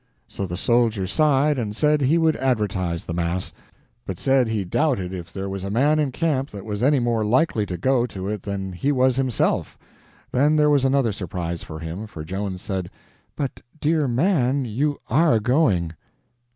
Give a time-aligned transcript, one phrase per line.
[0.27, 3.53] So the soldier sighed and said he would advertise the mass,
[4.03, 7.23] but said he doubted if there was a man in camp that was any more
[7.23, 9.77] likely to go to it than he was himself.
[10.31, 12.89] Then there was another surprise for him, for Joan said:
[13.35, 15.91] "But, dear man, you are going!"